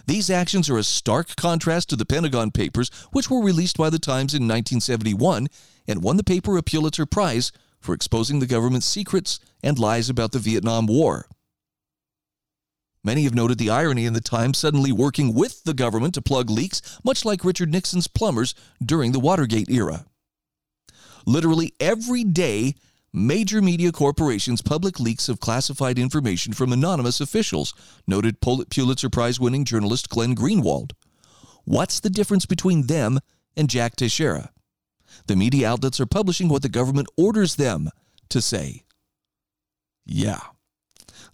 [0.07, 3.99] These actions are a stark contrast to the Pentagon Papers, which were released by the
[3.99, 5.49] Times in 1971
[5.87, 10.33] and won the paper a Pulitzer Prize for exposing the government's secrets and lies about
[10.33, 11.27] the Vietnam War.
[13.05, 16.49] Many have noted the irony in the Times suddenly working with the government to plug
[16.49, 20.07] leaks, much like Richard Nixon's plumbers during the Watergate era.
[21.27, 22.75] Literally every day,
[23.15, 27.73] major media corporations public leaks of classified information from anonymous officials,
[28.09, 30.93] noted Pulitzer Prize winning journalist Glenn Greenwald.
[31.65, 33.21] What's the difference between them
[33.57, 34.51] and Jack Teixeira?
[35.29, 37.89] The media outlets are publishing what the government orders them
[38.31, 38.83] to say.
[40.05, 40.41] Yeah.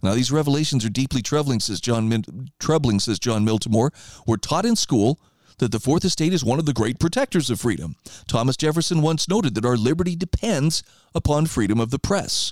[0.03, 3.91] Now, these revelations are deeply troubling, says John, Min- troubling, says Jon Miltimore.
[4.27, 5.19] We're taught in school
[5.61, 7.95] that the Fourth Estate is one of the great protectors of freedom.
[8.27, 10.81] Thomas Jefferson once noted that our liberty depends
[11.13, 12.51] upon freedom of the press.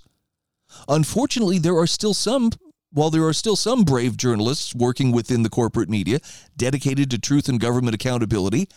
[0.87, 2.51] Unfortunately, there are still some
[2.91, 6.19] while there are still some brave journalists working within the corporate media
[6.55, 8.67] dedicated to truth and government accountability,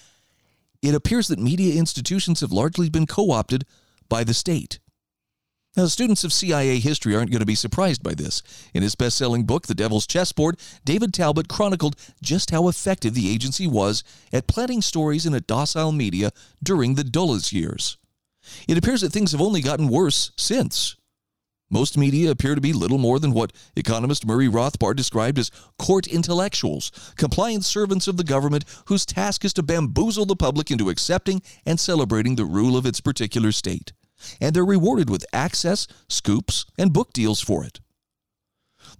[0.83, 3.65] it appears that media institutions have largely been co opted
[4.09, 4.81] by the state.
[5.75, 8.43] Now, students of CIA history aren't going to be surprised by this.
[8.75, 13.33] In his best selling book, The Devil's Chessboard, David Talbot chronicled just how effective the
[13.33, 14.05] agency was
[14.35, 16.31] at planting stories in a docile media
[16.63, 17.97] during the Dulles years.
[18.69, 20.97] It appears that things have only gotten worse since.
[21.71, 26.07] Most media appear to be little more than what economist Murray Rothbard described as court
[26.07, 31.41] intellectuals, compliant servants of the government whose task is to bamboozle the public into accepting
[31.65, 33.95] and celebrating the rule of its particular state.
[34.41, 37.81] And they're rewarded with access, scoops, and book deals for it.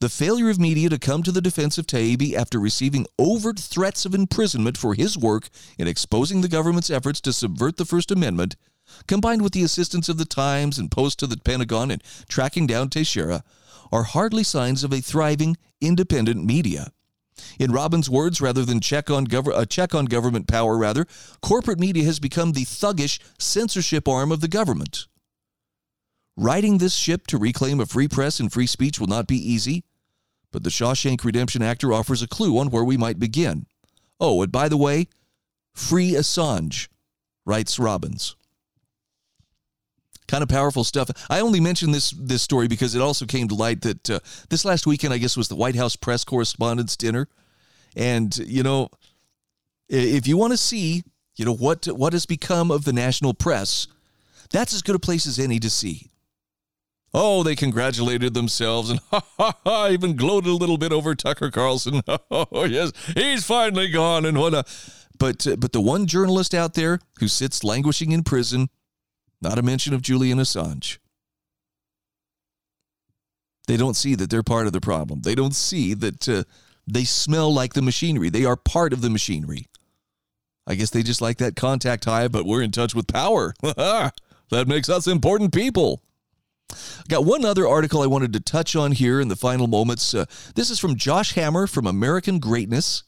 [0.01, 4.05] The failure of media to come to the defense of Taibbi after receiving overt threats
[4.05, 5.49] of imprisonment for his work
[5.79, 8.57] in exposing the government's efforts to subvert the First Amendment
[9.07, 12.89] combined with the assistance of the Times and Post to the Pentagon in tracking down
[12.89, 13.45] Teixeira,
[13.91, 16.93] are hardly signs of a thriving, independent media.
[17.59, 21.07] In Robbins' words, rather than check on gov- a check on government power, rather,
[21.43, 25.07] corporate media has become the thuggish censorship arm of the government.
[26.37, 29.85] Riding this ship to reclaim a free press and free speech will not be easy,
[30.51, 33.67] but the Shawshank Redemption actor offers a clue on where we might begin.
[34.19, 35.09] Oh, and by the way,
[35.75, 36.89] free Assange,
[37.45, 38.37] writes Robbins
[40.33, 41.11] kind of powerful stuff.
[41.29, 44.65] I only mention this this story because it also came to light that uh, this
[44.65, 47.29] last weekend, I guess, was the White House press correspondents' dinner,
[47.95, 48.89] and you know,
[49.91, 51.03] if you want to see,
[51.37, 53.87] you know, what what has become of the national press,
[54.51, 56.09] that's as good a place as any to see.
[57.15, 61.51] Oh, they congratulated themselves and ha ha ha, even gloated a little bit over Tucker
[61.51, 62.03] Carlson.
[62.31, 64.65] Oh yes, he's finally gone and what a.
[65.19, 68.69] But uh, but the one journalist out there who sits languishing in prison
[69.43, 70.99] not a mention of Julian Assange.
[73.67, 75.23] They don't see that they're part of the problem.
[75.23, 76.45] They don't see that uh,
[76.87, 78.31] they smell like the machinery.
[78.31, 79.67] They are part of the machinery.
[80.67, 83.55] I guess they just like that contact high, but we're in touch with power.
[83.63, 84.13] that
[84.67, 86.03] makes us important people.
[87.09, 90.15] Got one other article I wanted to touch on here in the final moments.
[90.15, 93.03] Uh, this is from Josh Hammer from American Greatness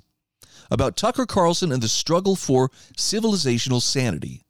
[0.71, 4.43] about Tucker Carlson and the struggle for civilizational sanity.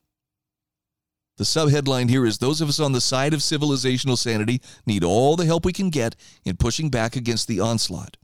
[1.36, 5.36] The subheadline here is Those of us on the side of civilizational sanity need all
[5.36, 8.16] the help we can get in pushing back against the onslaught.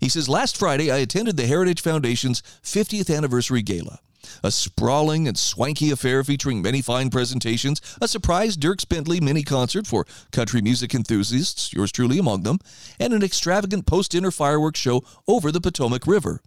[0.00, 4.00] He says, Last Friday, I attended the Heritage Foundation's 50th anniversary gala.
[4.42, 9.86] A sprawling and swanky affair featuring many fine presentations, a surprise Dierks Bentley mini concert
[9.86, 12.58] for country music enthusiasts, yours truly among them,
[12.98, 16.40] and an extravagant post dinner fireworks show over the Potomac River.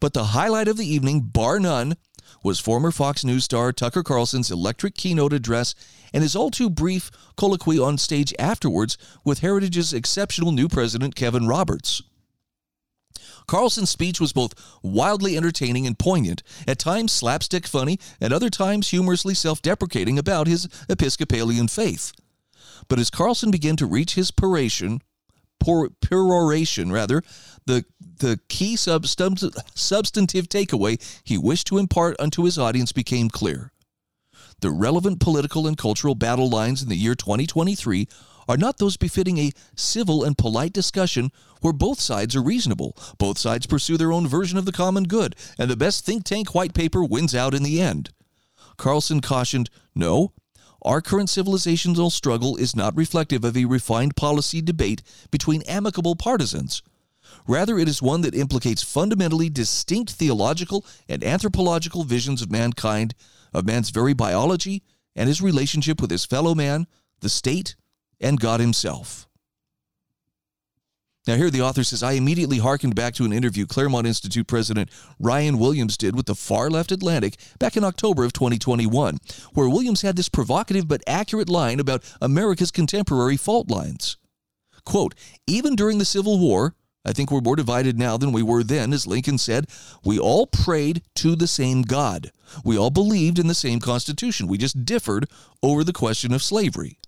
[0.00, 1.96] But the highlight of the evening, bar none,
[2.42, 5.74] was former Fox News star Tucker Carlson's electric keynote address
[6.12, 11.46] and his all too brief colloquy on stage afterwards with Heritage's exceptional new president, Kevin
[11.46, 12.02] Roberts.
[13.46, 18.90] Carlson's speech was both wildly entertaining and poignant, at times slapstick funny, at other times
[18.90, 22.12] humorously self deprecating about his Episcopalian faith.
[22.88, 25.00] But as Carlson began to reach his peroration,
[25.58, 27.22] peroration rather,
[27.66, 27.84] the,
[28.18, 33.70] the key sub- substantive takeaway he wished to impart unto his audience became clear.
[34.60, 38.08] The relevant political and cultural battle lines in the year 2023
[38.48, 41.30] are not those befitting a civil and polite discussion
[41.60, 45.34] where both sides are reasonable, both sides pursue their own version of the common good,
[45.58, 48.10] and the best think tank white paper wins out in the end.
[48.76, 50.32] Carlson cautioned, no,
[50.82, 56.82] our current civilizational struggle is not reflective of a refined policy debate between amicable partisans.
[57.48, 63.14] Rather, it is one that implicates fundamentally distinct theological and anthropological visions of mankind,
[63.52, 64.82] of man's very biology,
[65.16, 66.86] and his relationship with his fellow man,
[67.20, 67.76] the state,
[68.24, 69.28] and God himself.
[71.26, 74.90] Now, here the author says I immediately hearkened back to an interview Claremont Institute President
[75.18, 79.18] Ryan Williams did with the far left Atlantic back in October of 2021,
[79.54, 84.18] where Williams had this provocative but accurate line about America's contemporary fault lines.
[84.84, 85.14] Quote,
[85.46, 86.74] even during the Civil War,
[87.06, 89.66] I think we're more divided now than we were then, as Lincoln said.
[90.04, 92.32] We all prayed to the same God.
[92.64, 94.46] We all believed in the same Constitution.
[94.46, 95.26] We just differed
[95.62, 96.98] over the question of slavery.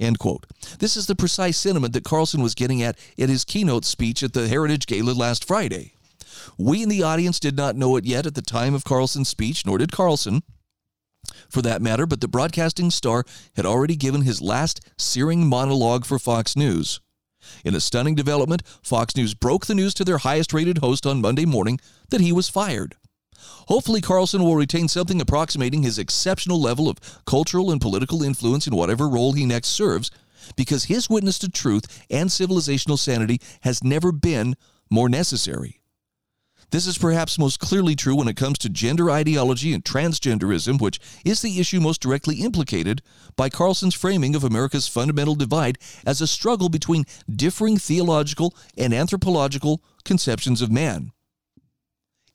[0.00, 0.46] End quote.
[0.78, 4.32] This is the precise sentiment that Carlson was getting at in his keynote speech at
[4.32, 5.94] the Heritage Gala last Friday.
[6.56, 9.66] We in the audience did not know it yet at the time of Carlson's speech,
[9.66, 10.42] nor did Carlson,
[11.48, 13.24] for that matter, but the broadcasting star
[13.56, 17.00] had already given his last searing monologue for Fox News.
[17.64, 21.20] In a stunning development, Fox News broke the news to their highest rated host on
[21.20, 21.80] Monday morning
[22.10, 22.96] that he was fired.
[23.68, 28.74] Hopefully, Carlson will retain something approximating his exceptional level of cultural and political influence in
[28.74, 30.10] whatever role he next serves,
[30.56, 34.56] because his witness to truth and civilizational sanity has never been
[34.90, 35.80] more necessary.
[36.70, 41.00] This is perhaps most clearly true when it comes to gender ideology and transgenderism, which
[41.24, 43.00] is the issue most directly implicated
[43.36, 49.82] by Carlson's framing of America's fundamental divide as a struggle between differing theological and anthropological
[50.04, 51.12] conceptions of man.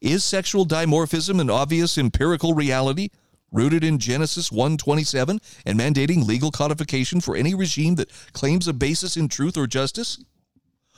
[0.03, 3.07] Is sexual dimorphism an obvious empirical reality
[3.53, 9.15] rooted in Genesis 1:27 and mandating legal codification for any regime that claims a basis
[9.15, 10.19] in truth or justice?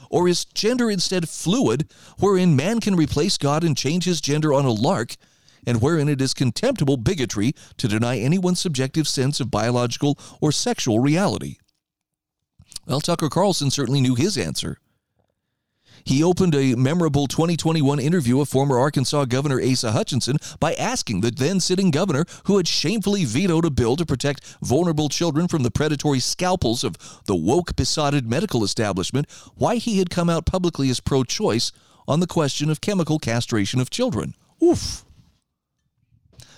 [0.10, 1.88] Or is gender instead fluid,
[2.18, 5.18] wherein man can replace God and change his gender on a lark,
[5.68, 10.98] and wherein it is contemptible bigotry to deny anyone's subjective sense of biological or sexual
[10.98, 11.58] reality?
[12.88, 14.80] Well, Tucker Carlson certainly knew his answer.
[16.06, 21.32] He opened a memorable 2021 interview of former Arkansas Governor Asa Hutchinson by asking the
[21.32, 25.72] then sitting governor, who had shamefully vetoed a bill to protect vulnerable children from the
[25.72, 26.96] predatory scalpels of
[27.26, 29.26] the woke besotted medical establishment,
[29.56, 31.72] why he had come out publicly as pro choice
[32.08, 34.36] on the question of chemical castration of children.
[34.62, 35.05] Oof.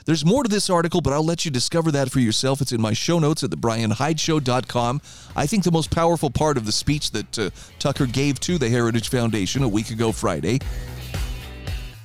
[0.07, 2.61] There's more to this article, but I'll let you discover that for yourself.
[2.61, 5.01] It's in my show notes at thebryanhydeshow.com.
[5.35, 8.69] I think the most powerful part of the speech that uh, Tucker gave to the
[8.69, 10.59] Heritage Foundation a week ago Friday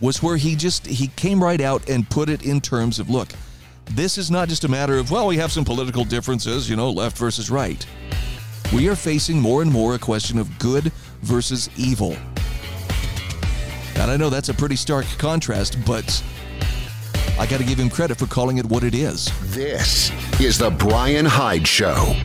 [0.01, 3.29] was where he just he came right out and put it in terms of look,
[3.93, 6.91] this is not just a matter of well, we have some political differences, you know,
[6.91, 7.87] left versus right.
[8.75, 10.91] We are facing more and more a question of good
[11.21, 12.17] versus evil.
[13.95, 16.21] And I know that's a pretty stark contrast, but
[17.39, 19.31] I got to give him credit for calling it what it is.
[19.55, 20.11] This
[20.41, 22.17] is The Bryan Hyde Show.